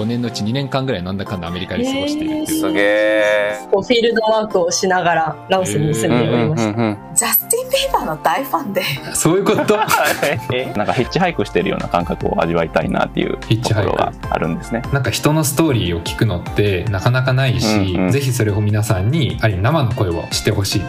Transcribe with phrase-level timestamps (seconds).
[0.00, 2.60] 5年のうち2年間ぐらいなんだかんだアメリカで過ごしているっていう。
[2.60, 3.58] すげえ。
[3.70, 7.14] こうフィールドワークをしながらラオスに住んでおりました。
[7.14, 8.82] ジャスティン・ビーバーの大ファンで。
[9.14, 9.76] そういうこと？
[9.76, 13.90] なんかヒッチハイクしてるような感覚を味わいたいなっていうヒッチハイク。
[13.90, 14.82] ところがあるんですね。
[14.92, 20.82] なんか人のストーリーを聞くのってなかなかないし、うんうんぜひそれを皆さんにある意味生の声を知ってほしい。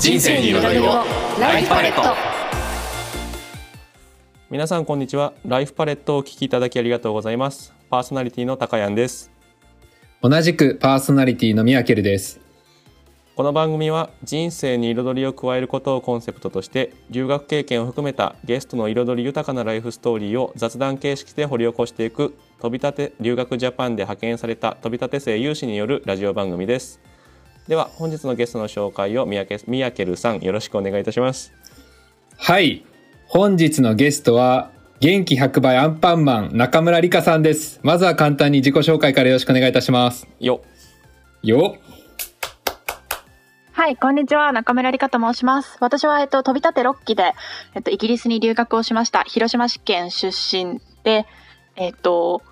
[0.00, 1.04] 人生に彩りを。
[1.40, 2.02] ライフパレット。
[4.50, 5.32] 皆さんこんにちは。
[5.46, 9.30] ライフパレットをお聞きいただきありがとうございますパーソナリティの高谷です。
[10.22, 12.40] 同じくパーソナリティのミヤケルです。
[13.36, 26.98] この番組は人生に彩りを加えることをコンセプトとして留学経験を含めたゲストの彩り豊かなライフストーリーを雑談形式で掘り起こしていく飛び立て留学ジャパンで派遣された飛び立て生有志によるラジオ番組です。
[27.68, 31.52] では本日のゲストの紹介をミヤケミヤケルさんよろしくお願いいたします。
[32.38, 32.86] はい。
[33.28, 40.62] 本日のゲストは元気100倍アンパンマン中村理香さんですまずは簡単に自己紹介からよろしくお願いいたしますよ
[41.42, 41.76] よ
[43.72, 44.52] はい、こんにちは。
[44.52, 45.76] 中村理香と申します。
[45.80, 47.34] 私は、えっと、飛び立て6期で、
[47.74, 49.22] えっと、イギリスに留学をしました。
[49.24, 51.26] 広島市県出身で、
[51.76, 52.42] えっと、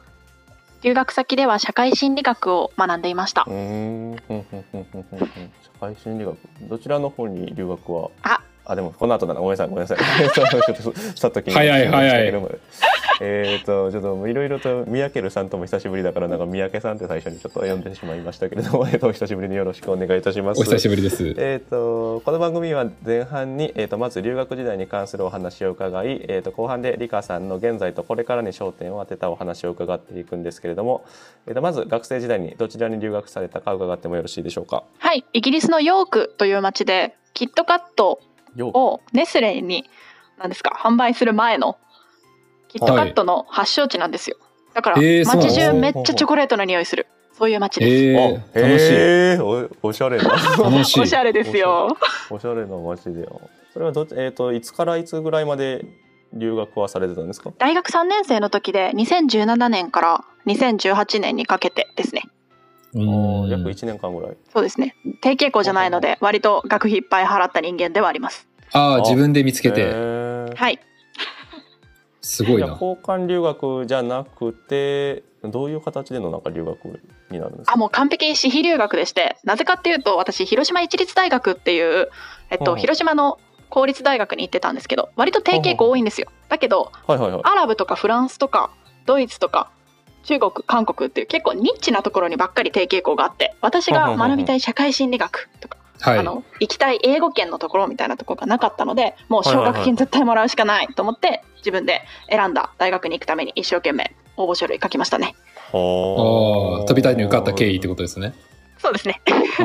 [0.83, 3.51] 留学先では社会心理学を学んでいましたう。
[3.51, 5.27] ーんふんふんふんふんふんふん
[5.63, 6.37] 社会心理学
[6.69, 8.11] どちらの方に留学は？
[8.23, 9.99] ああでもこの後だなごめんなさいごめんなさい。
[9.99, 12.33] ちょっとさっと気に早い早い。
[13.21, 20.61] えっとちょっといろいろと三宅さんとも久しぶりだからなんか三宅さんって最初にちょっと呼んでしまいましたけれども えっとお久しぶりによろしくお願いいたします。
[20.61, 21.35] お久しぶりです。
[21.37, 31.05] えー、とこの番組は前半に、えー、とまず留学時代に関するお話を伺い、えー、と後半で理香さんの現在とこれからに焦点を当てたお話を伺っていくんですけれども、
[31.47, 34.83] えー、とまず学生時代にどちらに留学されたか伺ってもよろしいでしょうか？
[34.99, 39.89] はい、イギリスのヨークという町で、キットカットよをネスレに、
[40.39, 41.79] 何ですか、販売する前の、
[42.69, 44.37] キットカットの発祥地なんですよ。
[44.75, 47.07] だから、街中めっちゃチョコレートの匂いする。
[47.33, 47.93] そういう街です。
[47.93, 50.25] えー、楽しい、えー、おおしゃれな
[50.57, 51.97] 楽しいおしゃれですよ。
[52.31, 53.41] おしゃれな街でよ。
[53.73, 55.85] それはどっちえっ、といつからいつぐらいまで
[56.33, 57.51] 留学はされてたんですか？
[57.59, 62.23] 大学3年生の時で2017年から2018年にかけてですね
[62.95, 64.37] うん約1年間ぐらい。
[64.53, 69.81] そうですね低傾向じゃないので割と学費いっぱい払った人間ではありますああ自分で見つけて。
[69.81, 70.57] えー。
[70.57, 70.79] はい。
[72.21, 72.69] すごいな。
[72.69, 77.75] 交換留学じゃなくてどういう形でのなんか留学になるんですか？
[77.75, 82.09] あもう完璧私費留学でしてなぜかっていうと私広島市立大学っていう、
[82.51, 82.79] えっと、うん。
[82.79, 86.29] 広島の公立大学に行ってたんですけど割と低傾向多いんですよ。
[86.49, 87.41] だけどはいはいはい。
[87.45, 88.71] アラブとかフランスとか
[89.07, 89.71] ドイツとか
[90.23, 95.77] 中国韓国っていう結構ニッチなところにばっかり低傾向があって私が学びたい社会心理学とか
[96.11, 96.19] はい。
[96.19, 105.35] あの行きたい英語圏のところみたいなところがなかったのでもう奨学金絶対もらうしかないと思って自分で選んだ大学に行くために一生懸命応募書類書きましたね。
[105.73, 105.77] あ。
[106.83, 108.35] あ飛びたいに受かった経緯ってことですね。
[108.79, 109.21] そうですね。
[109.27, 109.65] あへ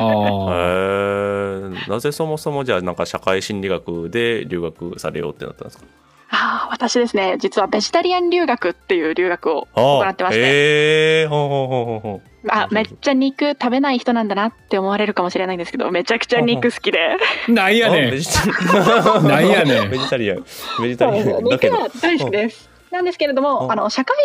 [1.68, 1.90] ー。
[1.90, 5.84] なぜそもそもじゃあなんか社会心理学で留学されようってなったんですか？
[6.32, 7.36] ああ私ですね。
[7.38, 10.40] 実はベジタリアン留学っていう留学を行ってまして。
[10.40, 17.16] へえほうほうほうほうほうあめっちゃ肉食べない人なんだなって思われるかもしれないんですけどめちゃくちゃ肉好きで。
[17.48, 18.08] なんやねん。
[18.08, 19.24] あベジタリアン。
[19.28, 19.90] なんやねん。
[19.90, 20.44] ベジタリアン。
[20.80, 21.76] ベジタリアンだけど。
[21.76, 22.70] 肉は大好きです。
[22.90, 23.72] なんですけれどうも、ん。
[23.72, 24.16] あの社会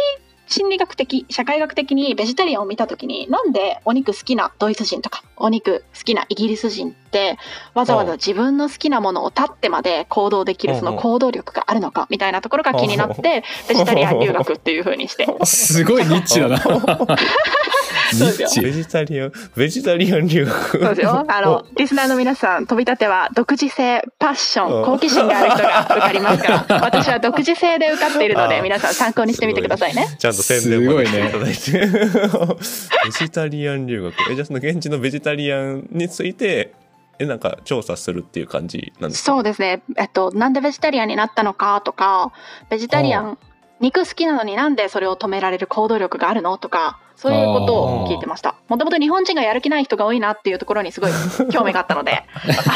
[0.48, 7.38] 心理学的社会学的にベジタリアンを見た時になんでお肉好きなドイツ人とかお肉好きなイギリス人って
[7.74, 15.28] わざわざ自分の好きなものを立ってまで行動できるその行動力があるのかみたいなところが気になってベジタリアン留学っていう風にして。
[15.46, 16.58] すごいニッチだな
[18.62, 21.26] ベジタリアンベジタリアン留学そうですよ。
[21.28, 30.08] あのリスナーの皆さん飛び立ては独自性パッシうんョン好奇心がある人が受かりますから 私は独自性で受かっているのであ皆さん参考にしてみてくださいね。
[30.20, 31.72] ちゃんと宣伝までしていただいて、
[33.06, 36.74] ベジタリアン留学 えじゃあその現地のベジタリアンについて
[37.18, 39.32] えなんか調査するっていう感じなんですか？
[39.34, 42.32] そうですね、えっと、なんでベジタリアンになったのかとか
[42.70, 43.38] ベジタリアン
[43.80, 48.56] 肉好きなのになんでそれを止められる行動力があるのとかそういうことを聞いてました。
[48.68, 51.12] もともと日本人がやる気ない人が多いなっていうところにすごい
[51.52, 52.24] 興味があったので。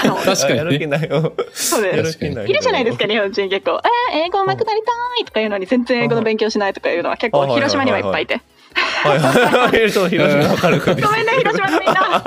[0.03, 1.33] あの確かあやる気にねないよ。
[1.53, 3.81] そうやですいいるじゃないですか日本人結構
[4.13, 4.91] 「えー、英語上手くなりた
[5.21, 8.41] い」とかいうのに全然英語の勉強しないとかいうのは結構広島にはいっぱいいて。
[8.73, 9.71] はいはい。
[9.71, 12.23] 広島わかるかごめんね広島のみんな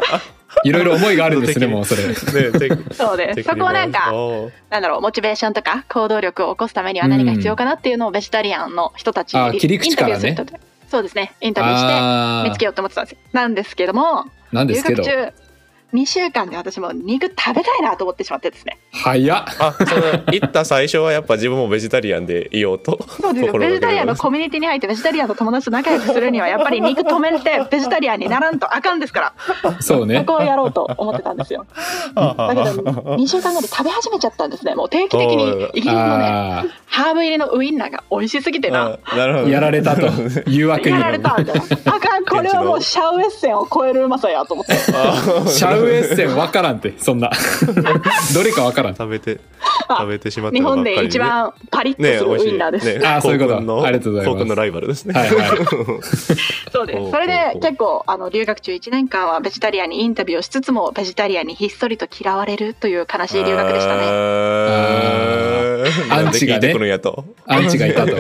[0.65, 2.15] いろいろ思いがあるんですねもうそれ。
[2.15, 3.43] そうです。
[3.43, 4.12] そこはなんか
[4.70, 4.81] な。
[4.81, 10.29] んだろうモチベーションとか行動力を起こすためには何が必要かなっていうのをベジタリアンの人たちにあ切り口からね。
[10.29, 15.33] インタビューするとそうですねインタビューしてあ見つけようと思ってたんですよなんですけども留なんですけど学中
[15.93, 18.79] 2週間で私も肉食べたいなと思ってしまってですね。
[18.93, 19.44] 早っ。
[19.59, 23.53] あその行った最初はやっぱ自分もベジタリアンでいようとそうですよ。
[23.53, 29.35] ベジタリアンのコミュニティに入ってベジタリアンの友達と仲良くするにはやっぱり肉止めて ベジタリアンにならんとあかんですから、
[29.81, 30.25] そそうね。
[30.25, 31.67] こをやろうと思ってたんですよ。
[32.17, 34.75] だけど2週間後で食べ始めちゃったんですね。
[34.75, 38.99] もう定期的にイギリスのね、あハーブ入りのウインナーが美味しすぎてな。
[39.03, 40.09] あなるほどあ、やられたと。
[40.47, 41.05] 誘惑にや。
[41.05, 41.62] られたみたいな。
[41.87, 44.75] あかん、これはもうシャウエッセンを超えるうまさやと思って。
[44.75, 47.31] シャウエッセンわからんって、そんな。
[48.35, 48.94] どれかわからん。
[48.94, 49.41] 食べて
[49.89, 52.99] 食べてしまった日本で一番パリッとするウインナーです。
[52.99, 55.49] ねあそういうことありがとうございますのライバルですねはいはい。
[56.73, 57.11] そうです。
[57.11, 64.03] それで結構あの留学中1年間はベジタリアンにインタビューをしつつもベジタリアンにひっそりと嫌われるという悲しい留学でしたね。
[64.03, 64.12] ね
[66.11, 68.17] アンチがねるんやとアンチがいたと。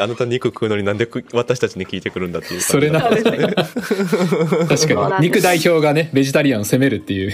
[0.00, 3.38] あなた肉食うのになんでく私たちに聞いてくるんだっていうそれなそうですね。
[4.68, 5.26] 確かに。
[5.28, 7.32] 肉代表がね、ベジタリアンを責めるっていう。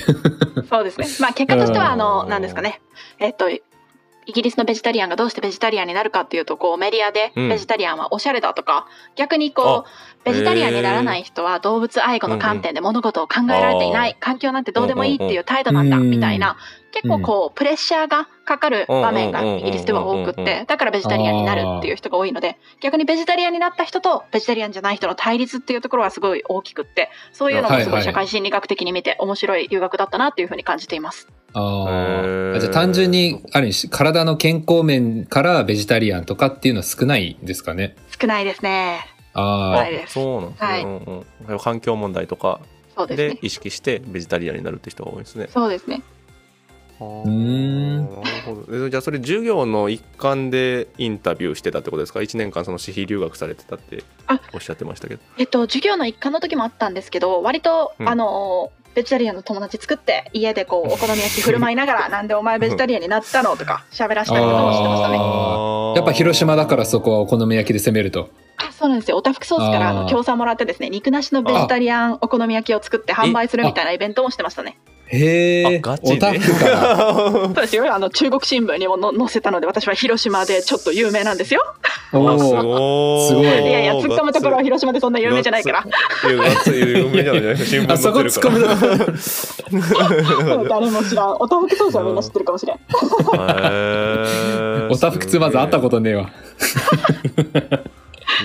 [0.68, 1.06] そうですね。
[1.20, 2.80] まあ結果としてはあのうん何ですかね。
[3.18, 16.58] えっとイギリスのベジタリアンがどうしてベジタリアンになるかっていうとこうメディアでうんベジタリアンはおしゃれだとか、逆にこうベジタリアンにならない人は動物愛護の観点で物事を考えられていない、環境なんてどうでもいいっていう態度なんだうんみたいな
[16.92, 31.28] 結構こうプレッシャーがかかる場面がイギリスでは多くってだからベジタリアンになるっていう人が多いので逆にベジタリアンになった人とベジタリアンじゃない人の対立っていうところはすごい大きくってそういうのもすごい社会心理学的に見て面白い留学だったなっていうふうに感じています。
[31.54, 37.96] あへーーじゃあ単純に、ある意味、体の健康面からベジタリアンとかっていうのは少ないんですかね。
[38.20, 39.00] 少ないですね。
[39.32, 40.08] ああ。
[40.08, 42.60] そうなんですね、はいうんうん、環境問題とか。
[43.06, 45.46] で意識してベジタリアンになるって人が多いですね。
[45.50, 46.02] そうですね。
[47.00, 47.96] うん。
[47.96, 48.86] なるほど。
[48.86, 54.40] えじゃあそれ授業の一環でインタビューしてたってことですか？1年間その私費留学されてたってあ。
[54.52, 55.22] おっしゃってましたけど。
[55.38, 58.08] えっと、授業の一環の時もあったんですけど、割と、うん。
[58.08, 65.16] あの、ベジタリアンの友達作って、家でこう、お好み焼き振る舞いながら、なんでお前ベジタリアンになったのとか、喋らしたりとかもしてましたね。
[65.94, 68.30] やっぱ広島だからそこはお好み焼きで攻めると。
[68.56, 69.16] あそうなんですよ。
[69.16, 74.78] オタフクソースからあの協賛もらってですね、肉なしのベジタリアンお好み焼きを作って販売するみたいなイベントもしてましたね。
[75.10, 76.14] へえ、あガチで？
[76.14, 77.14] オタフから。
[77.14, 77.94] そうですよ。
[77.94, 81.62] あの、中国新聞にもの載せたので、私は広島で ちょっと有名なんですよ。
[82.12, 82.62] おあすー
[83.34, 85.84] ごいいいやいや、突っ込むところは広島でそんな有名じゃないから。
[86.30, 88.58] いやガッツリ有名じゃないですか新聞あそこ突っ込む
[90.56, 90.64] の。
[90.68, 91.36] 誰も知らん。
[91.38, 92.76] オタフクソースはみんな知ってるかもしれん。
[92.80, 96.30] へーオタフクツまず会ったことねえわ。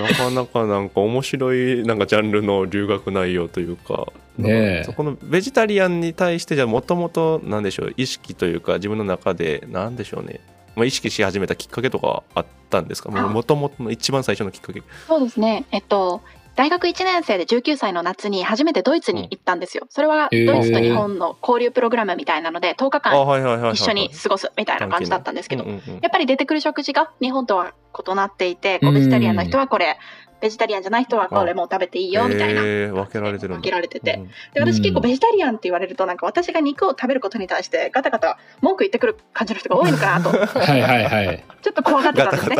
[0.00, 4.06] なかなかなんか面白いなんかジャンルの留学内容というか、
[4.38, 10.40] ねこのベジタリアンに対してじゃあもともとなんでしょう意識というか自分の中でなんでしょうね、
[10.74, 13.10] まあ、意識し始めたきっかけとかあったんですか？
[13.14, 13.28] あ。
[13.28, 14.82] もともとの一番最初のきっかけ。
[15.06, 15.64] そうですね。
[15.70, 16.20] えっと、
[16.56, 19.86] 大学1年生で19歳の夏に初めてドイツに行ったんですよ。
[19.90, 25.78] それはドイツと日本の交流プログラムみたいなので、10日間一緒に過ごすみたいな感じだったんですけどや
[26.08, 27.74] っぱり出てくる食事が日本とは
[28.06, 29.98] 異なっていて、こううんベジタリアンの人はこれ、
[30.40, 32.60] ベジタリアンじゃない人はこれもう食べていいよみたいな。
[32.60, 34.16] 分けられてる分けられてて。
[34.16, 34.28] うん。
[34.52, 35.02] で私結構うん。
[35.02, 40.28] ベジタリアンって言われるとなんか私が肉を食べることに対してガタガタ文句言ってくる感じの人が多いのかなと。
[40.60, 41.44] はいはいはい。
[41.62, 42.56] ちょっと怖がってたんですね。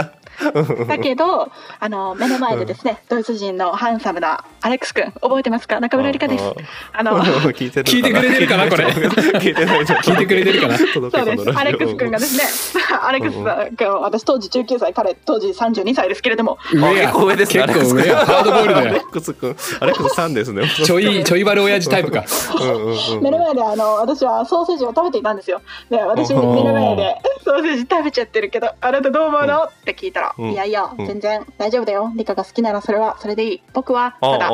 [0.53, 1.51] ガだけど
[1.81, 5.81] あの目の前でですね、ドイツ人のハンサムなアレックス君覚えてますか？
[5.81, 6.45] 中村理香です。
[6.93, 8.85] あの聞いてる聞いてくれてるかなこれ？
[8.87, 10.79] 聞いてくれてるかな？
[10.79, 11.51] そうです。
[11.59, 12.45] アレックス君がですね、
[13.03, 17.05] アレックス君、私当時19歳、彼当時32歳ですけれども、上や。
[17.05, 18.17] 結構上ですね結構上や。
[18.25, 19.01] ハードボイルアレッ。
[19.11, 20.69] クス君アレックスさんですね。
[20.69, 22.25] ちょい、ちょいバル親父タイプか。
[23.21, 25.63] 目の前であの私はソーセージを食べていたんですよ。
[25.91, 29.65] で、私目の前でソーセージ食べちゃってるけど、あなたどう思うの？
[29.65, 30.53] って聞いたら、うん。
[30.53, 31.07] いやいや、うん。
[31.07, 32.13] 全然大丈夫だよ。
[32.15, 33.63] リカが好きならそれはそれでいい。
[33.73, 34.51] 僕はただ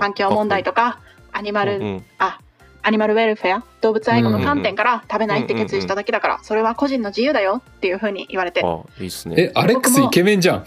[0.00, 1.00] 環境問題とか
[1.32, 2.04] アニマル、うんうん。
[2.18, 2.40] あ
[2.82, 8.62] アニマルウェルフェア動物愛護の観点から食べないって決意しただけだからそれは個人の自由だよっていうふうに言われて。
[8.64, 9.36] あいいっすね。
[9.38, 10.64] え、アレックスイケメンじゃん。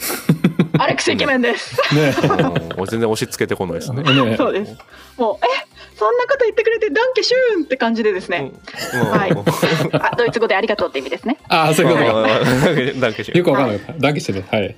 [0.78, 1.76] アレックスイケメンです。
[1.96, 2.14] ね
[2.90, 4.38] 全然押し付けてこないですねね。
[4.38, 4.78] そうです。
[5.18, 5.73] もうえ
[6.04, 8.52] そんなこと言ってくれてダンケシューンって感じでですね、
[8.92, 9.32] はい。
[10.02, 11.38] あドイツ語でありがとうって意味ですね。
[11.48, 13.08] ああ、そういうことか。
[13.08, 14.02] だけよくわかんなかった。
[14.02, 14.46] だけしてね。
[14.52, 14.76] はい。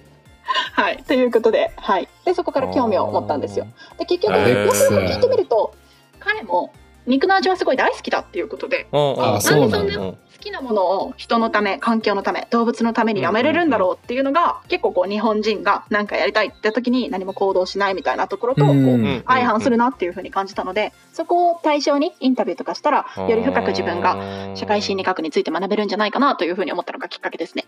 [0.74, 1.04] はい。
[1.08, 2.08] ということではい。
[2.26, 3.66] でそこから興味を持ったんですよ。
[3.98, 5.74] で結局よく聞いてみると
[6.20, 6.72] 彼も
[7.08, 8.88] 肉の味はすごい大好きだっていうことで。
[8.92, 9.94] あそうなんだ
[10.36, 27.66] 好きなものを人のため環境のため動物のためにやめれるんだろうっていうのが結構こう日本人が何かやりたいって時に何も行動しないみたいなところとこううん相反するなっていうふうに感じたのでそこを対象にインタビューとかしたらより深く自分が社会心理学について学べるんじゃないかなというふうに思ったのがきっかけですね。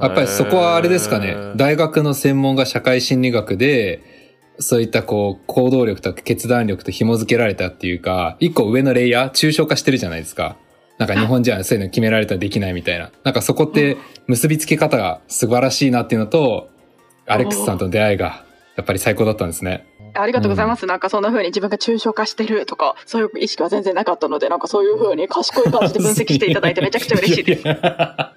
[0.00, 1.36] やっぱりそこはあれですかね。
[1.56, 4.17] 大学の専門が社会心理学で、
[4.60, 10.56] そういったこう、行動力とか決断力と紐付けられたっていうか、一個上のレイヤー、抽象化してるじゃないですか。
[10.98, 13.10] なんか日本人はそういうの決められたらできないみたいな。
[13.22, 13.96] なんかそこって
[14.26, 16.70] 結びつけ方が素晴らしいなっていうのと、
[17.26, 18.44] アレックスさんとの出会いが
[18.76, 19.86] やっぱり最高だったんですね。
[20.14, 20.86] ありがとうございます。
[20.86, 27.62] なんかそんな風に自分が抽象化してるとか、そういう意識は全然なかったので、なんかそういう風に賢い感じで分析していただいてめちゃくちゃ嬉しいです。
[27.62, 27.66] い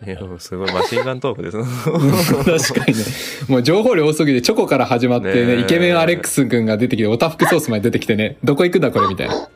[0.10, 1.64] やもうすごいマシンガントークですね。
[2.60, 3.04] 確かにね。
[3.48, 9.50] もう情報量多すぎてチョコから始まってね、ねえイケメンアレックス君が出てきて、オタフクソースまで出てきてね、どこ行くんだこれみたいな。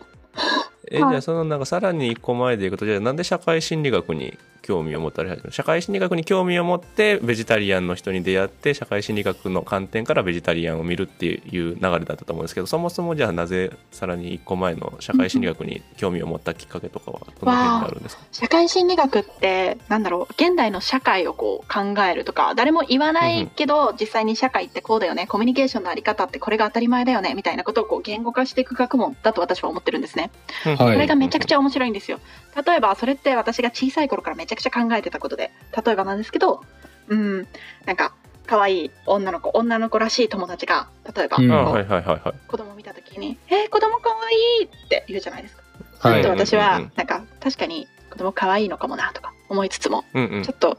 [0.91, 18.23] え、じゃあそのなんかさらに一個前でいくと、じゃあなんで社会心理学に興味を持たれ始めた社会心理学に興味を持ってベジタリアンの人に出会って社会心理学の観点からベジタリアンを見るっていう流れだったと思うんですけどそもそもじゃあなぜさらに一個前の社会心理学に興味を持ったきっかけとかはどの辺にあるんですか？
[18.31, 30.31] 社会心理学ってなんだろう現代の社会をこう考えるとか誰も言わないけど、実際に社会ってこうだよねコミュニケーションのあり方ってこれが当たり前だよねみたいなことをこう言語化していく学問だと私は思ってるんですね。
[30.75, 30.93] はい。
[30.93, 32.19] これがめちゃくちゃ面白いんですよ。
[32.65, 35.51] 例えばそれって私が小さい頃からめちゃくちゃ考えてたことで。
[35.85, 36.61] 例えばなんですけど
[37.07, 37.47] うん。
[37.85, 38.13] なんか
[38.45, 41.51] 可愛い女の子女の子らしい友達が例えば、うん。
[41.51, 42.33] あこうはいはいはいはい。
[42.47, 45.63] 子供見た時に「えー、子供可愛いって言うじゃないですか。
[46.09, 46.23] はい。
[46.23, 50.43] ちょっと私はなんか確かに子供可愛いのかもなとか思いつつもうんうん。
[50.43, 50.77] ちょっと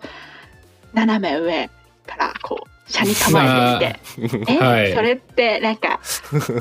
[0.95, 1.69] 斜め上
[2.07, 4.95] からこう車に構えてみて、え、 はい。
[4.95, 6.01] それってなんか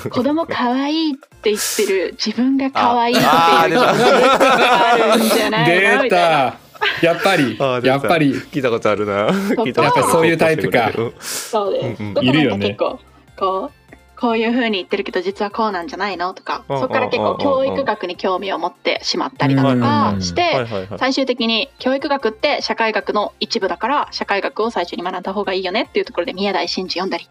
[0.10, 3.82] 子供可愛いって言ってる自分が可愛いっていうああ出た。
[3.82, 5.98] があるんじゃないの？
[5.98, 6.52] 出みたいな。
[6.52, 6.58] た
[7.02, 7.58] やっぱり。
[7.84, 8.34] やっぱり。
[8.52, 9.14] 聞いたことあるな。
[9.14, 10.92] やっぱそういうタイプか。
[11.20, 12.02] そうです。
[12.02, 12.14] うん。
[12.18, 12.68] うんいるよね。
[12.70, 13.00] 結構
[13.38, 13.85] こう
[14.20, 16.34] こういう風に言ってるけど実はこうなんじゃないの？
[16.34, 20.66] とか、うんそこから結構うんうん教育学に興味を持ってしまったりだとかして、
[20.98, 27.30] 最終的に教育学って社会学の一部だから社会学を最初に学んだ方がいいよねっていうところで宮台真司読んだり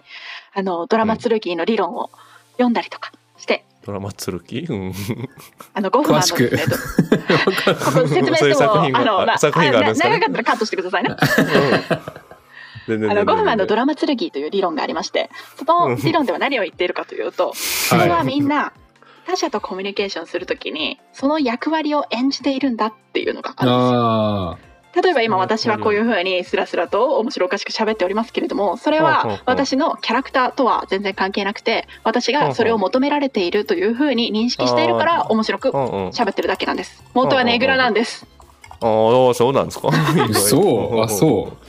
[0.55, 2.11] あのドラマ剣の理論を
[2.53, 4.67] 読んだりとかして、ドラマ剣？
[4.69, 4.95] うん。
[5.75, 6.51] あのゴフマンの詳しく。
[6.53, 6.77] えっと
[7.85, 11.11] ここ説明してもあの、まあ、あ長かったらカットしてくださいね。
[12.89, 18.73] あのゴフマンのドララマ剣という理論がありましてその理論では何を言っているかというと人はみんな
[19.27, 24.01] 他者とコミュニケーションするときにその役割を演じているんだっていうのがあるんですよ。
[24.53, 24.59] あ
[25.03, 37.03] 例えば今私はこういうふうにスラスラと面白おかしく喋っておりますけれどもそれは私のキャラクターとは全然関係なくて私がそれを求められているというふうに認識しているから面白く喋ってるだけなんです。
[37.13, 38.25] 元はねぐらなんです。
[38.71, 39.89] ああそうなんですか？
[39.91, 39.93] あ
[40.35, 41.67] そうあそう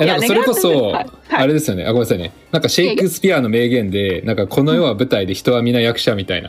[0.00, 0.92] えなんかそれこそ、
[1.30, 1.84] あれですよね。
[1.84, 2.32] あごめんなさいね。
[2.50, 6.48] なんかシェイクスピアの名言でなんかこの世は舞台で人は皆役者みたいな。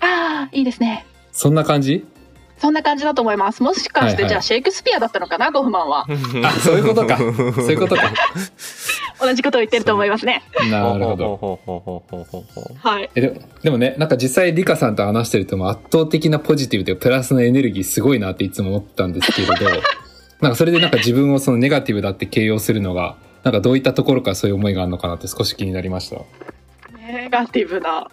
[0.00, 1.06] ああいいですね。
[1.32, 2.04] そんな感じ？
[2.58, 3.62] そんな感じだと思います。
[3.62, 4.28] もしかして、はいはい。
[4.28, 5.50] じゃあシェイクスピアだったのかな？
[5.50, 6.06] ゴフマンは。
[6.44, 7.16] あそういうことか。
[7.16, 7.30] そう
[7.70, 8.12] いうことか。
[9.22, 10.42] 同じことを言ってると思いますね。
[10.70, 11.58] なるほど。
[12.82, 13.10] はい。
[13.14, 19.54] えでもでもねなんか実際リカさんと話してると圧倒的なポジティブでプラスのエネルギーすごいなっていつも思ったんですけれど
[20.40, 26.16] なんかそれでなんか自分をそのネガティブだって形容するのがなんかどういったところからそういう思いがあるのかなって少し気になりました。
[27.12, 28.10] ネガティブな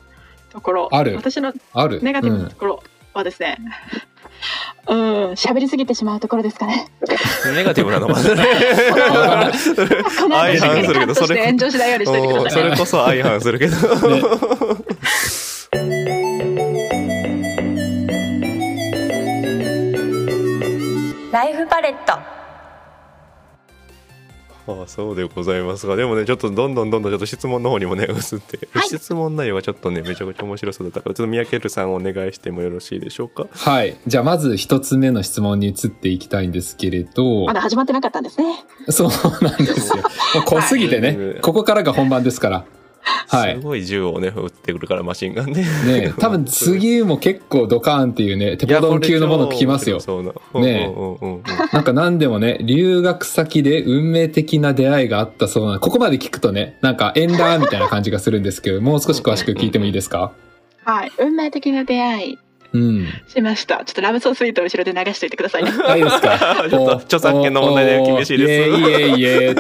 [0.52, 0.90] ところ。
[0.92, 1.16] ある。
[1.16, 2.02] 私のある。
[2.02, 3.58] ネガティブなところはですね
[4.88, 6.88] うん喋りすぎてしまうところですかね。
[7.56, 8.08] ネガティブなの？
[8.08, 9.86] か なこの後 しっか
[10.54, 12.44] りカットして炎上しないようにしてください。
[12.44, 13.76] ねそれこそ相反するけど、
[21.38, 22.14] ライフパレット。
[22.14, 22.24] あ
[24.86, 25.96] あそうでございますが。
[25.96, 28.88] でもねちょっとどんどんどんどんちょっと質問の方にもね 移って、はい。
[28.88, 33.46] 質問内容がちょっとねめちゃくちゃ面白そうだったからちょっと三宅さんお願いしてもよろしいでしょうか？
[33.52, 33.96] はい。
[34.08, 37.46] じゃあまず一つ目の質問に移っていきたいんですけれど。
[37.46, 38.66] まだ始まってなかったんですね。
[38.90, 39.10] そう
[39.44, 39.98] なんですよ。
[39.98, 40.02] も
[40.42, 41.42] う濃すぎてね、はい。
[41.42, 42.66] ここからが本番ですから
[43.28, 50.00] はいすごい銃をね撃ってくるからマシンガンねね 多分次も結構ドカーンっていうねテポドン級のもの聞きますよ
[50.56, 50.92] ね
[51.74, 60.32] なんか何でもね、留学先で運命的な出会いがあったそうな、ここまで聞くとね、なんか縁談みたいな感じがするんですけど、もう少し詳しく聞いてもいいですか
[60.84, 62.38] はい運命的な出会い
[62.74, 63.08] うん。
[63.28, 69.54] しましたちょっとラブソースイートを後ろで流しておいてくださいねあ、いいですかちょっと著作権の問題で厳しいですいえいえいえ。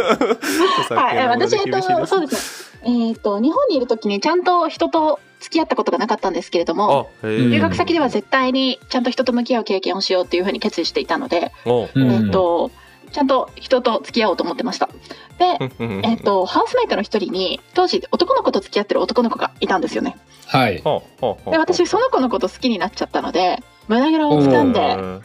[0.89, 2.66] はい、え私、えっと、そうですね。
[2.83, 12.71] えっと、日本にいる時にちゃんと人と付き合ったことがなかったんですけれども、留学先では絶対にちゃんと人と向き合う経験をしようっていうふうに決意していたので、えっと、
[13.11, 14.89] ちゃんと人と付き合おうと思ってました。
[15.37, 15.59] で、
[16.03, 20.17] えっと、ハウスメイトの一人に、当時男の子と付き合ってる男の子がいたんですよね。
[20.47, 20.81] はい。
[20.81, 25.23] で、私、その子のこと好きになっちゃったので、胸ぐらを掴んで、うん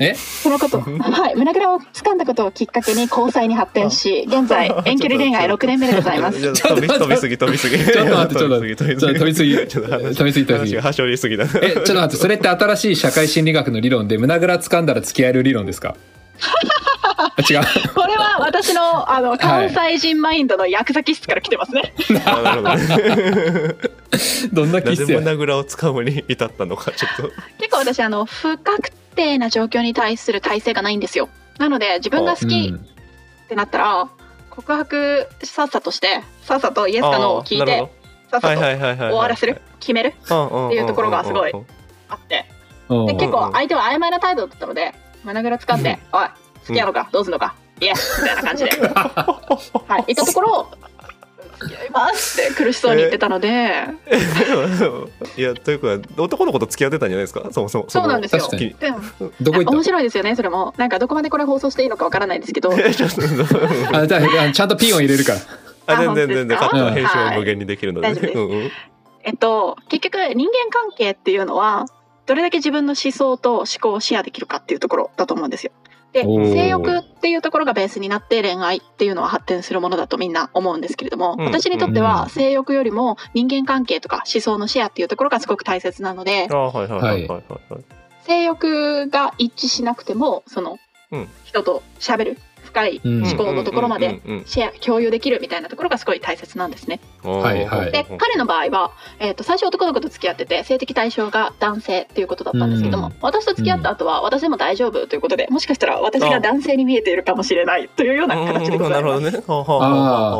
[0.00, 0.14] え？
[0.14, 6.40] そのこと、はい、胸ぐらを掴んだことをきっかけに交際に発展し、 現在遠距離恋愛6年目でございます。
[6.40, 7.76] ちょっと飛び飛びすぎ飛びすぎ。
[7.78, 9.54] ちょっと待ってちょっと待って飛びちょっと飛びすぎ。
[9.66, 11.44] ちょっと話飛びすぎ飛びすぎょりすぎだ。
[11.62, 15.90] え、ちょっと待って、それって新しい社会心理学の理論で胸ぐら掴んだら付き合える理論ですか？
[15.90, 16.15] あ
[17.50, 17.60] 違う。
[17.94, 21.94] これは私のあの関西人マインドの薬剤室から来てますね。
[22.26, 23.74] あなるほどね。
[24.52, 25.20] どんな気質や？
[25.20, 27.22] 胸ぐらを掴むに至ったのかちょっと。
[27.58, 31.28] 結構私あの不確定な状況に対する耐性がないんですよ。
[31.58, 34.08] なので自分が好きうんってなったら
[34.50, 37.90] 告白さっさとしてさっさとイエスかノーを聞いて
[38.30, 38.58] さっさと。
[38.58, 40.34] 終わらせる決めるって
[40.74, 41.52] いうところがすごい
[42.08, 42.46] あって
[42.88, 44.94] うんで結構相手は曖昧な態度だったので
[45.26, 45.82] 胸ぐら掴ん。
[45.82, 46.26] で「おい
[46.66, 50.68] 好きなのかどうすんのかイエス」みたいな感じで、 はい、言ったところ
[51.60, 53.84] 「付き合います」って苦しそうに言ってたので。
[55.36, 57.42] いやというか男の子と付き合ってたんじゃないですか？
[57.52, 58.42] そもそもそうなんですよ。
[58.42, 58.98] 確かにでも
[59.40, 60.74] どこ行っ面白いですよねそれも。
[60.76, 62.72] なんかどこまでこれ放送していいのかわからないですけど。
[62.78, 63.20] えちょっと
[63.92, 65.32] たあじゃあちゃんとピンを入れるか。
[65.34, 65.94] ら。
[65.94, 68.08] あ全然全然カあットの編集は無限にできるので
[69.22, 71.86] えっと結局人間関係っていうのは
[72.26, 75.72] どれだけ自分の思想と思考をシェアできるかっていうところだと思うんですよ。
[76.12, 81.44] で性欲っていうところがベースになって恋愛っていうのは発展するものだとみんな思うんですけれども、うん。
[81.44, 82.06] 私にとってうん。
[82.06, 86.48] は性欲よりも人間関係とか思想のシェアっていうところがすごく大切なので。
[88.22, 90.78] 性欲が一致しなくてもその、
[91.12, 91.28] うん。
[91.44, 92.38] 人と喋る
[92.76, 97.00] 深いうん思考のところまでシェア共有できるみたいなところがすごい大切なんですね。
[97.22, 109.22] はいはいで彼の場合は、えー、と最初男の子と付き合ってて性的対象が男性っていうことだったんですけども、うん私と付き合った後は私でも大丈夫ということでもしかしたら私が男性に見えているかもしれないというような形でございます。
[109.22, 109.64] なるほど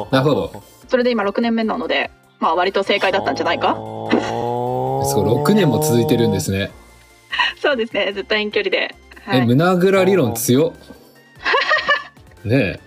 [0.05, 0.11] ね。
[0.13, 0.63] なるほど。
[0.89, 3.75] それで今6年目なので、まあ、割と正解だったんじゃないか？
[3.75, 4.11] そ
[5.23, 6.71] う6年も続いてるんですね。
[7.61, 10.96] そうですねずっと遠距離で、はえい、胸ぐら理論強っ。
[12.47, 12.81] ね。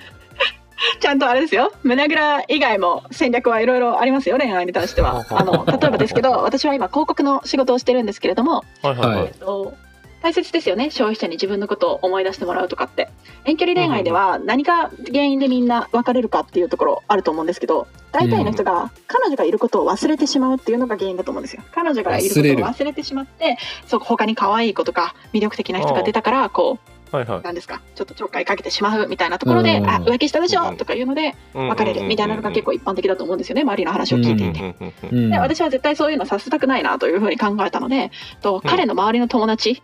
[0.99, 1.73] ちゃんとあれですよ。
[1.83, 5.25] 胸ぐら以外も戦略はいろいろありますよ恋愛に対しては。
[5.29, 9.25] あの例えばですけど 私は今広告の仕事をしてるんですけれどもはいはい。
[9.25, 9.73] えっと
[10.21, 10.89] 大切ですよね。
[10.89, 13.09] 消費者に自分のことを思い出してもらうとかって。
[13.45, 21.63] 遠距離恋愛では何が原因でみんな別れるかっていうところあると思うんですけど大体の人が彼女がいることを忘れてしまうっていうのが原因だと思うんですよ。
[21.71, 26.79] 彼女がいることを忘れてしまってそう他に可愛い子とか魅力的な人が出たからこ
[27.11, 27.39] はいはい。
[27.39, 27.81] うなんですか？
[27.95, 29.89] ちょっとちょっかいかけてしまうみたいなところで「うん。
[29.89, 33.61] あ浮気したでしょ」とかいうので別れるみたいなのが結構一般的だと思うんですよね。
[33.63, 35.29] 周りの話を聞いていて。
[35.29, 39.81] で私は絶対そういうのさせたくないなというふうに考えたので、と彼の周りの友達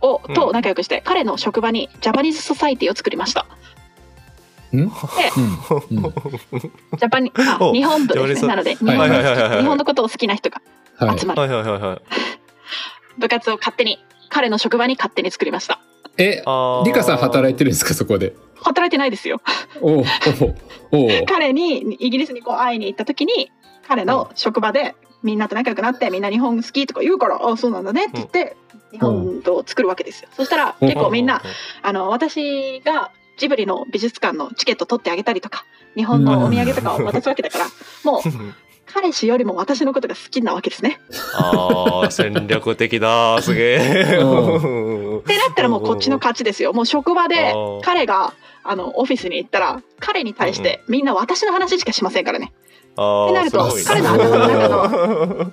[0.00, 0.34] を、うん。
[0.34, 3.46] と仲良くして彼の職場にジャパニーズソサイティを作りました。
[4.72, 4.80] うん？
[4.80, 4.90] うん。
[4.90, 8.48] ジャパニあお日本部ですね。
[8.48, 10.60] なので日はい本の日本のことを好きな人が
[10.98, 11.18] はい。
[11.18, 11.26] 集。
[11.26, 12.02] まる。
[13.18, 15.78] 部活を勝手に彼の職場に勝手に作りました。
[16.18, 16.42] え、
[16.84, 18.34] リカさん働いてるんですかそこで？
[18.62, 19.40] 働いてないですよ。
[19.80, 20.04] おう
[20.92, 23.50] お彼にイギリスにこう会いに行った時に
[23.86, 28.56] 彼の職場でみんなと仲良くなってみんな日本好きとか言うから「あそうなんだね」って言って
[28.92, 30.28] 日本を作るわけですよ。
[30.32, 31.42] そしたら結構みんな
[31.82, 37.66] あの私がジブリの美術館のチケット取ってあげたりとか日本のお土産とかを渡すわけだから
[38.04, 38.20] もう
[38.86, 41.00] 彼氏よりも私のことが好きなわけですね。
[41.34, 44.18] ああ戦略的だすげえ。
[44.22, 46.72] うってなったらもうこっちの勝ちですよ。
[46.72, 52.52] もう職場で彼があのオフィスに行ったら彼に対してみんな私の話しかしませんからね。
[52.96, 55.52] あってなると彼の頭の中の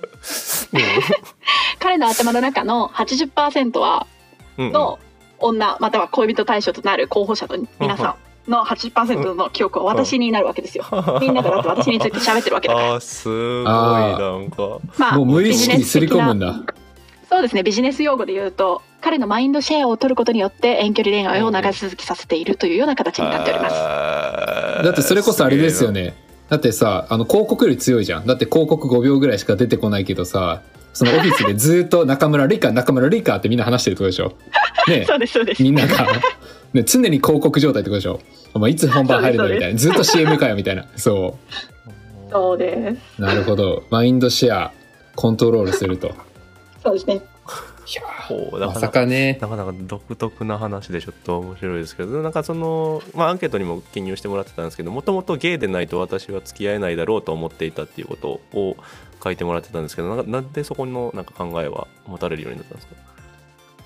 [1.78, 4.06] 彼の頭の中の80%は
[4.56, 4.98] うんの
[5.38, 8.14] 女または恋人対象となる候補者と皆さん
[8.48, 10.84] の80%の記憶は私になるわけですよ。
[11.20, 12.92] みんながだって私について喋ってるわけだから。
[12.94, 14.78] あーすごいなんか。
[14.98, 16.54] まあもう無意識にすり込むんだ。
[17.28, 23.74] そうですねビジネス用語で言うと彼のマインドシェアを取ることによって遠距離恋愛を長続きさせているというような形になっております。
[23.76, 25.90] だだってそれこそあれですよ。
[25.90, 26.14] ね。
[26.48, 28.26] だってさ、あの広告より強いじゃん。
[28.26, 30.60] だって広告5秒ぐらいしか出てこないけどさ、
[30.92, 34.32] そのオフィスでずっと中村リカ、中村リカってみんな話してるってことでしょ？
[34.88, 35.62] ね そうですそうです。
[35.62, 36.06] みんなが、
[36.74, 38.20] ね、常に広告状態ってことでしょ？
[38.52, 39.78] お前いつ本番入るのみたいな。
[39.78, 40.86] ずっと CM かよみたいな。
[40.96, 41.38] そ
[42.30, 42.98] そうです。
[43.18, 43.22] う。
[43.22, 43.84] なるほど。
[43.90, 44.72] マインドシェア、
[45.16, 46.08] コントロールすると。
[46.08, 46.10] い
[46.82, 47.20] そうですね。
[47.94, 49.38] やほうーまさかね。
[49.42, 58.76] なかなか独特な話でちょっと面白いですけどなんかその、まあ、アンケートにも記入してもらってたんですけどもともとゲイでないと私は付き合えないだろうと思っていたっていうことを
[59.22, 62.94] 書いてもらってたんですけどなんかなんでそこのなんか考えは持たれるようになったんですか？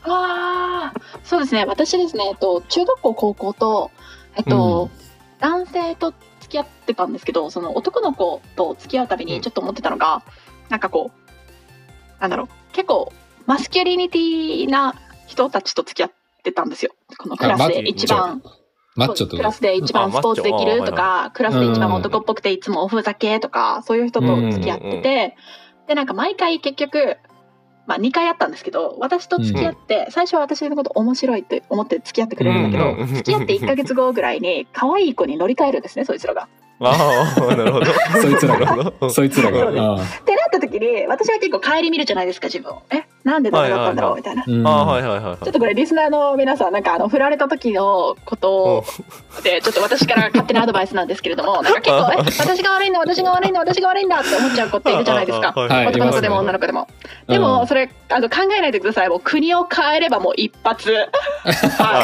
[0.02, 1.64] ああ、そうですね。
[1.64, 3.90] 私ですね、えっと、中学校、高校と、
[4.37, 4.90] えっと、
[5.40, 10.22] 男性と付き合ってたんですけど、その男の子と付き合うたびにちょっと思ってたのが、
[10.68, 13.12] なんかこう、なんだろう、結構、
[13.46, 14.94] マスキュリニティな
[15.26, 16.92] 人たちと付き合ってたんですよ。
[17.18, 18.42] このクラスで一番、
[18.94, 25.37] マッチョってことクラスで一番スポーツできるとか、クラスで一番男っぽくていつもおふざけとか、そういう人と付き合ってて、
[25.87, 27.16] で、なんか毎回結局、
[27.88, 36.48] まあ2回あったんですけど、私と付き合って、最初は私のこと面白いって思って付き合ってくれるんだけど、うん付き合って1ヶ月後ぐらいに可愛い子に乗り換えるんですね、そいつらが。
[36.80, 37.86] ああ、なるほど。
[38.20, 39.68] そいつらがなるほどそいつらが。
[39.68, 40.00] ってなっ
[40.52, 42.82] た時に、私は結構帰り見るじゃないですか、自分を。
[42.90, 44.44] え、なんでダメだったんだろうみたいな。
[44.70, 45.36] あはいはいはいはい。
[45.44, 48.84] ちょっとこれリスナーの皆さんなんかあの振られた時のことを
[49.42, 55.52] でちょっと私から勝手なアドバイスなんですけれどもなんか結構え私が悪いんだ私が悪いんだ私が悪いんだって思っちゃう子っているじゃないですか。
[55.56, 56.88] 男の子でも女の子でも。
[57.26, 59.08] でもそれあの考えないでください。
[59.08, 60.90] もう国を変えればもう一発。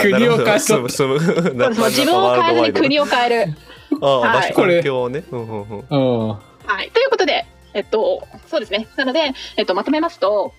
[0.02, 3.54] 国を変えそう自分を変えずに国を変える。
[4.00, 5.24] ああ、はい場所環境をね。
[5.30, 6.90] うんうんうんうんはい。
[6.90, 8.88] ということで、えっと、そうですね。
[8.96, 10.54] なので、えっと、まとめますと、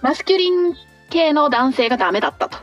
[0.00, 0.74] マスキュリン
[1.10, 2.58] 系の男性がダメだったと。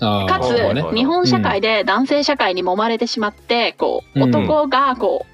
[0.00, 5.26] かつ、日本社会で男性社会に揉まれてしまって、こう、うん男が、こ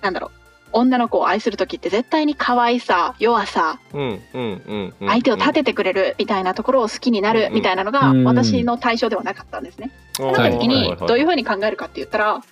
[0.00, 0.37] う、なんだろう、
[0.72, 5.08] 女の子を愛する時って絶対に可愛さ、弱さ、うんうんうんうん。
[5.08, 9.90] 相手を立ててくれるみたいなところを好きになるみたいなのがうん私の対象ではなかったんですね。
[10.16, 12.42] てなった時にどういうふうに考えるかって言ったら、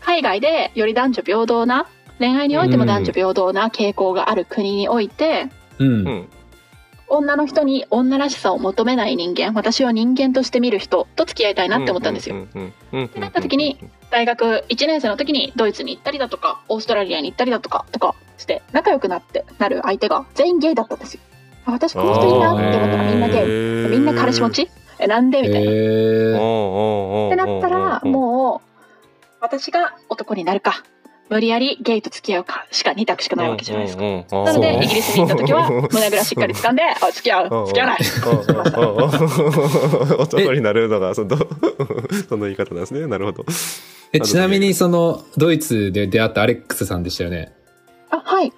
[0.00, 1.86] 海外でより男女平等な、
[2.18, 5.48] 恋愛においても男女平等な傾向がある国において、
[7.10, 12.44] 女の人に女らしさを求めない人間、私を人間として見る人と付き合いたいなって思ったんですよ。
[12.44, 13.78] ってなった時に
[14.10, 21.20] 大学1年生の時にドイツに行ったりだとかオーストラリアに行ったりだとかとかして仲良くなってなる相手が全員ゲイだったんですよ
[21.66, 25.72] あ私この人いいなって思ったらみんなゲイみんな彼氏持ちえなんでみたいな、っ
[27.30, 28.68] てなったらもう
[29.40, 30.82] 私が男になるか
[31.30, 37.66] 無理やりゲイと付き合うかしか2択しかないわけじゃないですか、かなのでイギリスに行った時は胸ぐらしっかり掴んで あ付き合う。
[37.66, 37.98] 付き合わない。
[40.18, 41.36] 男になるのがその
[42.28, 43.06] その言い方なんですね。
[43.06, 43.44] なるほど。
[44.12, 47.52] えちなみにそのドイツで出会ったアレックスさんでしたよね？
[48.10, 48.52] あはい。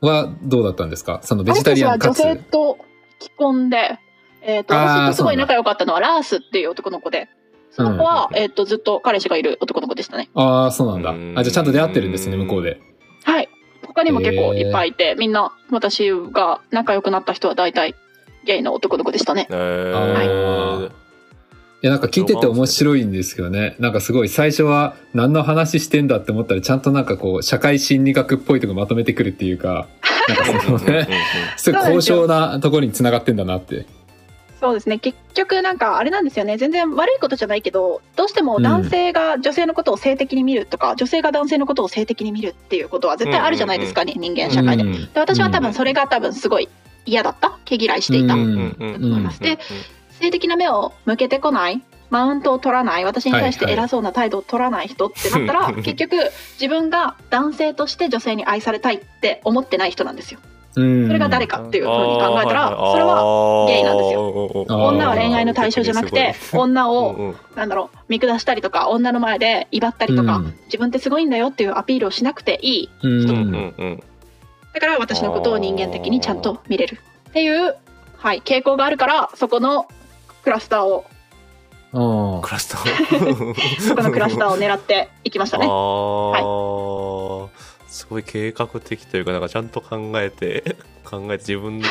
[0.00, 1.20] はどうだったんですか？
[1.24, 2.78] そのベジタリアンかつクスは女性と
[3.20, 3.98] 既婚で、
[4.42, 7.28] えー、と私とすごい仲良かったのはラースっていう男の子で
[7.72, 10.28] その子は、うんえー、とずっと彼氏がいる男の子でしたね。
[10.34, 11.10] ああそうなんだ。
[11.10, 11.34] うん。
[11.36, 12.80] あじゃあちゃんと出会ってるんですね向こうで。
[13.24, 13.48] はい。
[13.86, 17.94] 他にも結構いっぱいいて、みんな私が仲良くなった人は大体
[18.44, 19.48] ゲイの男の子でしたね。
[19.50, 20.88] えあー。
[20.88, 20.92] ー
[21.84, 23.74] いやなんか聞いてて面白いんですけどね。
[23.80, 29.88] なんかすごい最初は何の話してんだって思ったらちゃんとなんかこう社会心理学っぽいとこまとめてくるっていうか。
[30.28, 31.08] なんかそのね
[31.56, 33.86] すごい高尚なところに繋がってんだなって
[34.62, 35.00] そうですね。
[35.00, 36.56] 結局なんかあれなんですよね。
[36.56, 44.84] 全然悪いことじゃないけどどうしても男性が女性のことを性的に見るとか、女性が男性のことを性的に見るっていうことは絶対あるじゃないですかね、人間社会で。
[44.84, 46.68] うんで私は多分それが多分すごい
[47.04, 47.58] 嫌だった。
[47.64, 49.40] 毛嫌いしていた、うんうんうんと思います。
[49.40, 49.58] で
[50.10, 51.82] 性的な目を向けてこない。
[52.10, 53.04] マウントを取らない。
[53.04, 56.16] 私に対して偉そうな態度を取らない人ってなったら、はいはい結局
[56.60, 60.38] 自分が男性として女性に愛されたいって思ってない人なんですよ。
[60.76, 61.06] うん。
[61.06, 64.22] それが誰かっていうふうに考えたらそれはゲイなんですよ。
[64.68, 70.54] 女は恋愛の対象じゃなくて女をなんだろう見下したりとか女の前で威張ったりとか、うん。
[70.66, 74.02] 自分ってすごいんだよっていうアピールをしなくていいうんうんうんうん。
[74.72, 77.00] だから私のことを人間的にちゃんと見れる。
[77.30, 77.76] っていう、
[78.16, 79.86] はい、傾向があるからそこの
[80.44, 81.04] クラスターを
[81.92, 85.66] うんクラスターそ このクラスターを狙っていきましたね。
[85.66, 87.48] あー
[87.92, 91.88] すごい計画的というかなんかちゃんと考えて 考えて自分と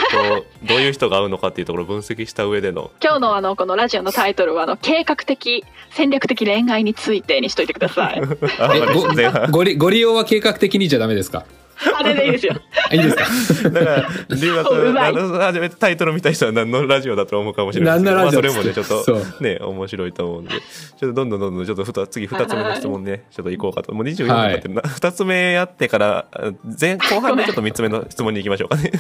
[0.63, 8.21] どういう人が合うのかっていうところを分析した上での今日のあのこのラジオのタイトルはあの計画的戦略的恋愛についてにしといてください。
[9.51, 11.45] ごご利用は計画的にじゃダメですか？
[11.99, 12.55] あれでいいですよ。
[12.89, 13.15] あいいです
[13.63, 13.69] か？
[13.69, 14.93] だから留学
[15.41, 18.41] 初めてタイトル見た人は何のラジオだと思うかもしれないですけど何のラジオ？
[18.41, 23.93] まあ、それもねちょっとね面白いと思うんでちょっとどんどんどんどんちょっとふた次2つ目の質問ねちょっと行こうかと。
[23.93, 24.73] もう24分経ってる。
[24.75, 28.91] な、2つ目やってからあ前後半でちょっと3つ目の質問に行きましょうかね。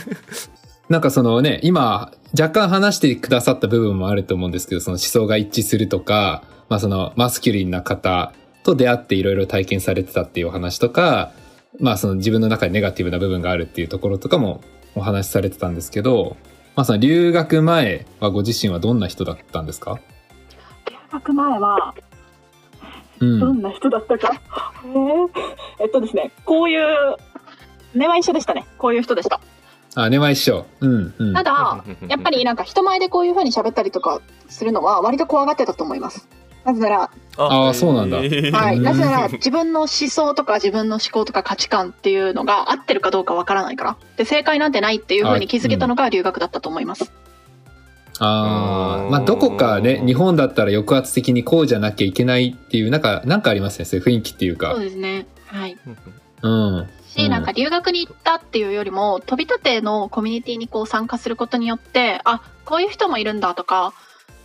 [0.89, 11.31] なんかそのね、今、若干話してくださった部分もあると思うんですけど、その思想が一致するとか、まあそのマスキュリンな方と出会っていろいろ体験されてたっていうお話とか、
[11.81, 14.61] まあその自分の中でネガティブな部分があるっていうところとかも
[14.95, 16.37] お話しされてたんですけど、
[16.75, 19.99] まあその留学前はご自身はどんな人だったんですか？
[20.87, 21.95] 留学前は
[23.19, 23.39] うん。
[23.39, 24.33] どんな人だったか？
[24.85, 25.29] へー
[25.79, 27.17] えっとですね、こういう
[27.93, 28.65] 根は一緒でしたね。
[28.77, 29.41] こういう人でした。
[29.95, 30.65] あ、根は一緒。
[30.79, 31.33] うん、うん。
[31.33, 36.29] ただ、やっぱりなんか人前でこういう風に喋ったりとかするのは割と怖がってたと思います。
[36.63, 38.17] なぜなら、あーそうなんだ。
[38.17, 38.27] はい、
[38.77, 38.83] うん。
[38.83, 43.97] なぜなら自分の思想とか自分の思考とか価値観っていうのが合ってるかどうかわからないから。
[44.17, 47.11] で、正解なんてないっていう風に気づけたのが留学だったと思います。
[48.19, 54.79] ああ、うんまあどこかね、日本だったら抑圧的にこうじゃなきゃいけないっていう、なんか、なんかありますね、そういう雰囲気っていうそうか。
[54.79, 55.25] ですね。
[55.47, 55.77] はい。
[56.43, 56.89] うん。
[57.11, 63.93] し、なんか留学に行ったっていうよりも飛び立てのコミュニティにこう参加することによってあこういう人もいるんだとか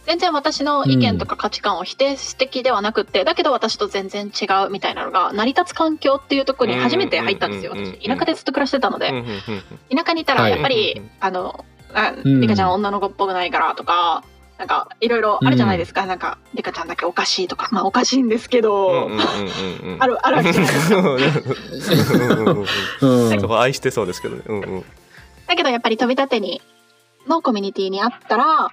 [0.07, 8.09] 全然私の意見とか価値観を否定的ではなくって、だけど私と全然違うみたいなのが成り立つ環境っていうところに初めて入ったんですようんうんうんうん私。
[8.09, 10.53] 田舎でずっと暮らしてたのでうんうんうん田舎にいたらはい。
[10.53, 12.41] やっぱり、あのあうん。
[12.41, 14.23] リカちゃん女の子っぽくないからとか
[14.59, 17.69] なんかいろいろあるじゃないですか、なんかリカちゃんだけおかしいとか。
[17.73, 20.03] まあおかしいんですけど、うんうんうんうんうん。
[20.03, 20.91] あるあるじゃないです
[23.47, 23.61] か。
[23.61, 24.43] 愛してそうですけどね。
[24.47, 24.85] うんうん。
[25.47, 26.63] だけどやっぱり飛び立てに
[27.29, 28.69] のコミュニティにあったら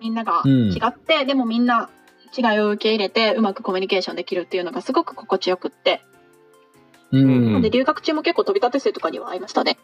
[0.00, 0.70] みんながうん。
[0.70, 1.90] 違って、でもみんな
[2.36, 6.02] 違いを受け入れてうまくコミュニケーションできるっていうのがすごく心地よくって、
[7.10, 7.62] うん。
[7.62, 9.78] で留学中も結構飛び立て生とかには会いましたね。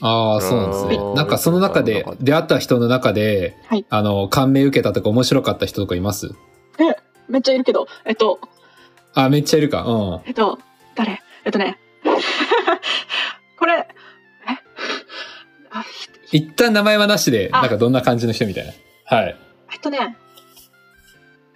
[0.00, 0.96] ああ、そうなんですね。
[1.14, 3.86] なんかその中で、出会った人の中で、はい。
[3.88, 6.34] あの、感銘受けたとか面白かった人とかいます？
[7.28, 7.86] めっちゃいるけど。
[8.04, 8.40] えっと。
[9.14, 9.82] あ、めっちゃいるか。
[9.82, 10.20] うん。
[10.26, 10.58] えっと
[10.94, 11.22] 誰？
[11.44, 11.78] えっとね。
[13.58, 13.86] これ
[16.32, 16.36] え？
[16.36, 17.60] 一旦名前はなしで、あ。
[17.60, 18.72] なんかどんな感じの人みたいな。
[19.04, 19.36] はい。
[19.72, 20.16] えっとね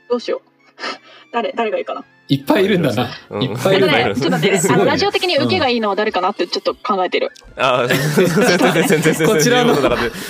[0.09, 0.41] どうしよう
[1.33, 3.09] 誰誰がいいかないっぱいいるんだな。
[3.31, 7.33] うんいっぱいいるんだな ちょっと待あのラジオ的に受けがいいのは誰かなってちょっと考えてる。
[7.57, 9.75] ああ、全然全然全然全然こちらの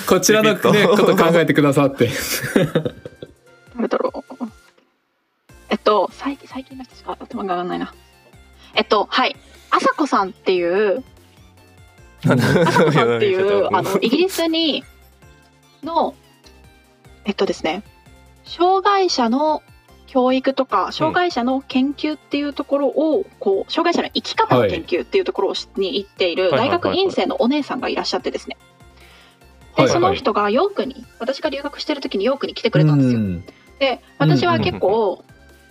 [0.06, 2.08] こちらのね、ことと考えてくださって。
[3.76, 4.44] 誰だろう。
[5.70, 7.92] えっと、最近、最近の人しか頭が上がらないな。
[8.74, 9.36] えっと、はい。
[9.70, 11.04] あさこさんっていう、
[12.24, 14.84] あさこさんっていう、あの、イギリスに、
[15.82, 16.14] の、
[17.28, 17.82] えっとですね、
[18.44, 19.62] 障害者の
[20.06, 28.56] 教育とか、障害者の研究っていうところを、こう、障害者の生き方の研究っていうところをしに行っている大学院生のお姉さんがいらっしゃってですね。
[29.76, 33.18] で、その人がヨークに、私が留学してる時にヨークに来てくれたんですよ。
[33.18, 33.44] うん
[33.78, 35.24] で私は結構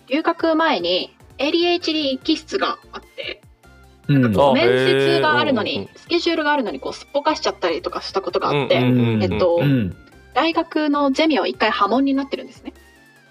[0.08, 3.42] 留学前に ADHD 気質があって
[4.08, 4.40] うん。
[4.40, 9.96] あ面接があるのにスケジュールがあるのにこうすっぽかしちゃったりとかしたことがあって、えっとうん。
[10.38, 12.72] 大学のゼミは一回破門になってるんですね。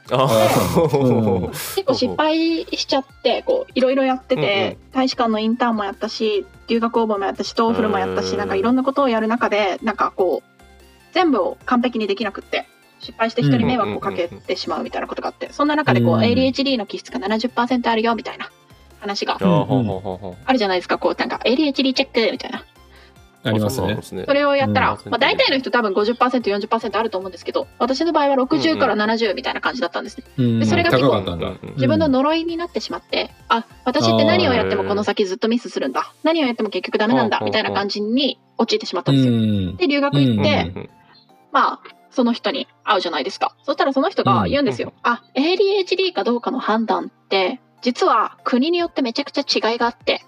[0.08, 8.38] 結構失敗しちゃってこういろいろやってて、大使館のインターンもやったし留学応募もやったし TOEFL もやったしうん。
[8.38, 10.64] なんかいろんなことをやる中でなんかこう
[11.12, 12.66] 全部を完璧にできなくって
[12.98, 16.22] 失敗して人に迷惑をかけてしまうみたいなことがあってそんな中でこううん。
[16.22, 18.50] ADHD の気質が70%あるよみたいな
[18.98, 20.98] 話があるじゃないですか。
[20.98, 22.64] こうなんか ADHD チェックみたいな
[23.50, 23.76] ありますね。
[23.78, 24.02] そうなんで。
[24.02, 24.24] すね。
[24.26, 25.10] それをやったら、うん。
[25.10, 30.24] まあ、大体の人多分 50%40% あると思うんですけど私の場合は60から70みたいな感じだったんですね。
[30.38, 30.60] うん。
[30.60, 31.16] でそれが結構。
[31.74, 36.12] 自分の呪いになってしまって、あ私って何をやってもこの先ずっとミスするんだ。
[36.22, 37.44] 何をやっても結局ダメなんだうん。
[37.46, 39.34] みたいな感じに陥ってしまったうんですよ。
[39.34, 39.76] ん。
[39.76, 40.82] で留学行って、うん。
[40.82, 40.90] うん。
[41.52, 41.80] まあ
[42.10, 43.54] その人に会うじゃないですか。
[43.64, 50.24] そしたらその人が言うんですよ、あ ADHD かどうかの判断って実は国によってめちゃくちゃ違いがあって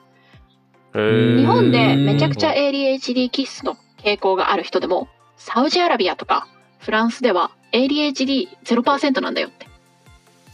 [0.95, 6.49] 日本でめちゃくちゃ ADHD 気質の傾向がある人でもサウジアラビアとか
[6.79, 9.67] フランスでは ADHD0% なんだよって。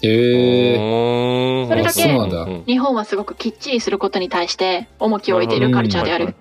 [0.03, 0.77] へえ。
[0.77, 6.35] うんそれだけ日本はすごくきっちりすることに対して重きを置いているカルチャーである。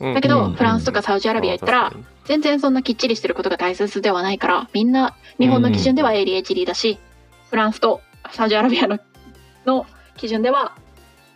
[0.00, 0.52] だけど、うん。
[0.54, 1.92] フランスとかサウジアラビア行ったら、
[2.24, 6.98] 全然そんなきっちりしてることが大切ではないからみんな日本の基準では ADHD だし、
[7.50, 8.98] フランスとサウジアラビアの
[9.66, 10.74] の基準では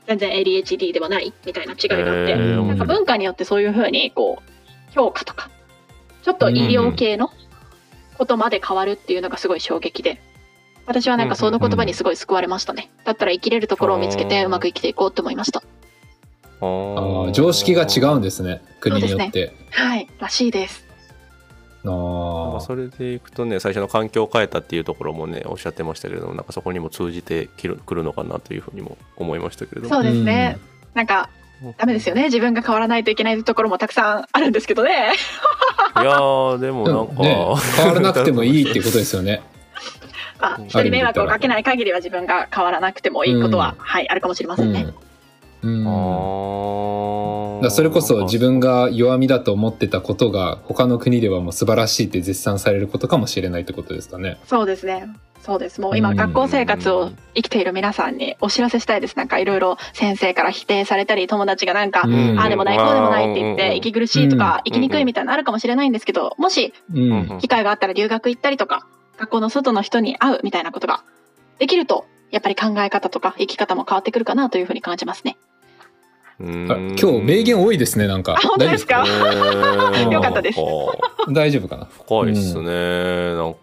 [0.08, 5.50] 全然 ADHD ではないみたいな違いがあって、なんか文化によってそういうふうにこう評価とか
[6.22, 7.30] ちょっと医療系の
[8.16, 10.20] ことまで変わるっていうのがすごい衝撃で
[10.86, 12.90] 私はなんかその言葉にすごい救われましたね。
[13.04, 15.62] だったら生きれるところを見つけてうまく生きていこうって思いました。
[16.60, 18.62] ああー常識が違うんですね。
[18.80, 19.54] 国によって。
[19.70, 20.08] はい。
[20.18, 20.87] らしいです
[21.84, 29.94] あなんーかそれでいくとね最初の環境を変えたっていうところもねおっしゃってましたけれどもなんかそこにも通じてきるくるのかなというふうにも思いましたけれども。
[29.94, 30.58] そうですね、
[30.94, 31.30] なんか
[31.76, 32.24] ダメですよね。
[32.24, 35.12] 自分が変わらないといけないところもたくさんあるんですけどね。
[35.96, 37.34] いやーでもでなんか、もね、
[37.76, 39.42] 変わらなくてもいいっていうことですよね。
[40.40, 43.84] まあ人に迷惑をかけない限りは自分が変わらなくてもいいことは、うん。
[43.84, 44.86] はいあるかもしれませんね、
[45.62, 45.80] うん。
[45.80, 45.88] うん。
[45.88, 45.90] あ
[47.62, 54.38] だそれこそ自分が弱みだと思ってたことが他の国ではもう素晴らしいって絶賛されることかもしれないってことですかね。
[54.46, 55.08] そうですね。
[55.40, 55.80] そうです。
[55.80, 56.16] もう今うん。
[56.16, 59.16] 学校生活を生きている皆さんにお知らせしたいです。
[59.16, 62.38] なんかいろいろ先生から否定されたり友達がなんか、うん。
[62.38, 63.56] ああでもないこうでもないって言っうん。
[63.56, 64.72] て息苦しいとかうん。
[64.72, 67.38] 生きにくいみたいなのあるかもしれないんですけどもしうん。
[67.40, 68.86] 機会があったら留学行ったりとか
[69.18, 71.02] 学校の外の人に会うみたいなことが
[71.58, 75.38] できるとやっぱり考え方とか生き方も変わってくるかなというふうに感じますね。
[76.40, 78.34] 今日名言多いですね、なんか。
[78.34, 78.36] あ。
[78.46, 79.04] 本当ですか？
[80.10, 80.58] よかったです。
[81.32, 81.86] 大丈夫かな？
[81.86, 83.58] 深いっすね、なんか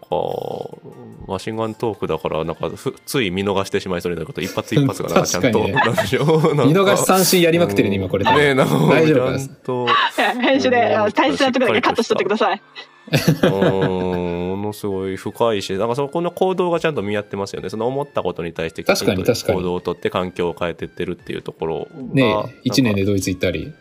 [1.26, 5.72] マシンガントークだからなんかふつい見逃してしまいそうになること一発一発がなんかちゃんと、 ね。
[5.72, 6.54] なんでしょう？
[6.54, 8.24] 見逃し三振やりまくってるね、今これ。
[8.24, 12.60] ねえなんか大丈夫かなちゃんといや編集であ大切なところだけカットしとってください。
[13.42, 23.72] うんものすごい深いしなんかそこの行動がちゃんと見合ってますよねその思ったことに対して確かに確かに行動をとって環境を変えてってるっていうところがね一年でドイツ行ったり、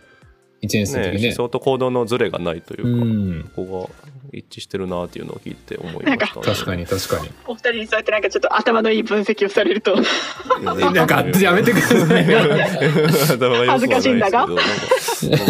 [0.62, 1.28] 一年生のね時ね。
[1.30, 3.52] 思想と行動のズレがないというか、うん。
[3.56, 3.92] ここ
[4.25, 7.30] が一致してるなっていうのを聞いて思いました、ね、確かに確かに。
[7.46, 9.96] お二人にそうやってなんかちょっと頭のいい分析をされると
[10.62, 12.26] なんか、やめてください。
[13.68, 14.48] 恥ずかしいんだが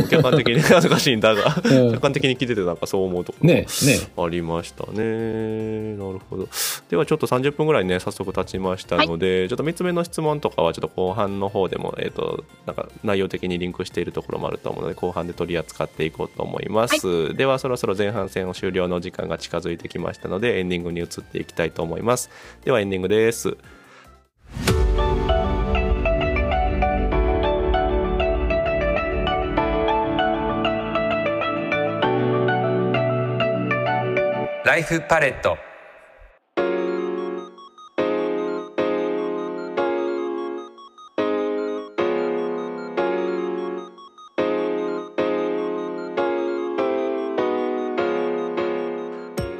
[0.10, 3.68] 客観的に 恥ずかしいんだが、うん客観的に聞いててなんかそう思うところねね
[4.18, 5.96] ありましたね。
[5.96, 6.48] なるほど。
[6.90, 17.34] ではちょっと30分ぐらいね、早速経ちましたので、ちょっと3つ目の質問とかはちょっと後半の方でも、えっ、と、なんか内容的にリンクしているところもあると思うので、後半で取り扱っていこうと思います。
[17.36, 22.30] ではそろそろ前半戦を終了の時間が近づいてきましたので、エンディングに移っていきたいと思います。
[22.64, 23.58] ではエンディングです。
[34.66, 35.58] ライフパレット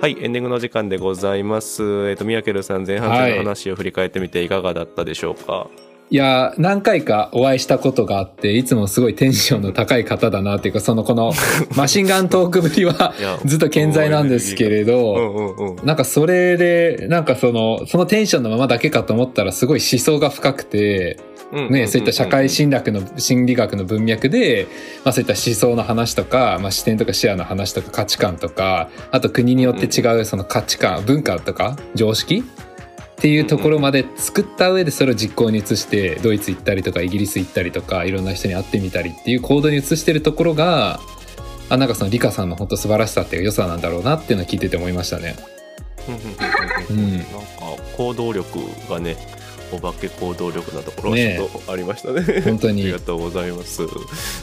[0.06, 1.82] はい、エンディングの時間でございます。
[2.12, 5.68] えっ、と、ミヤケルさん、前半戦の話を振り返ってみていかがだったでしょうか？
[6.12, 11.34] いや、何回かお会いしたことがあって、いつもすごいテンションの高い方だなっていうか、そのこの
[11.76, 13.16] マシンガントークぶりは
[13.46, 15.78] ずっと健在なんですけれうど。
[15.84, 21.18] なんかそれで、なんかその、そのテンションのままだけかと思ったらすごい思想が深くて、
[21.52, 24.68] ね、そういった社会心理学の、心理学の文脈で、
[25.04, 32.44] まあそういった思想の話とか、まあ視点とか視野の話とか価値観とか、あと国によって違うその価値観、文化とか常識？
[32.44, 41.00] っていうところまで作った上でそれを実行に移して、ドイツ行ったりとかイギリス行ったりとか、いろんな人に会ってみたりっていう行動に移してるところが、
[41.70, 45.36] あ、なんかそのリカさんの本当素晴らしさっていうか良さなんだろうなっていうのを聞いてて思いましたね。
[46.92, 46.98] うん。
[46.98, 47.18] うん。
[47.18, 47.36] なんか
[47.96, 49.16] 行動力がね
[49.76, 52.42] お化け行動力なところがねちょっとありましたね。
[52.42, 52.84] 本当に。
[52.84, 53.80] ありがとうございます。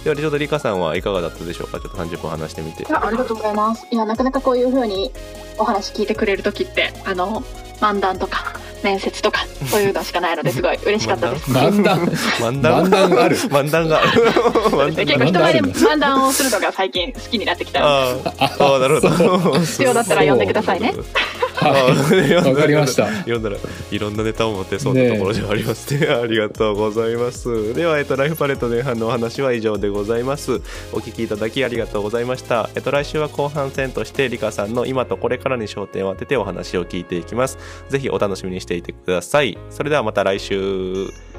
[0.04, 1.80] ではちょっとリカさんはいかがだったでしょうか？
[1.80, 2.84] ちょっと30分話してみて。
[2.92, 3.86] ありがとうございます。
[3.90, 5.10] いや、なかなかこういう風に
[5.58, 7.42] お話聞いてくれるときって、あの、
[7.80, 11.50] 漫談とか、面接とか、そういうのしかないのですごい嬉しかったです。
[11.50, 12.00] 漫談？
[12.06, 12.84] 漫談？
[12.86, 13.36] 漫談ある。
[13.36, 14.92] 漫談がある。
[14.94, 18.28] 結構人前で漫談をするのが最近好きになってきたのあー。
[18.38, 19.60] あーなるほど。
[19.60, 20.94] 必要だったら呼んでくださいね。
[21.62, 22.48] はい。
[22.48, 23.06] わかりました。
[23.20, 23.56] 読んだら
[23.90, 26.06] いろんなネタを持ってそうなところではありますね。
[26.10, 27.74] ありがとうございます。
[27.74, 30.60] では、えっと、ライフパレット前半のお話は以上でございます。
[30.92, 32.70] お聞きいただきありがとうございました。
[32.74, 37.58] えっと、来週は後半戦として、リカさんの今とこれからに焦点を当ててお話を聞いていきます。
[37.88, 39.58] ぜひお楽しみにしていてください。
[39.70, 41.31] それではまた来週。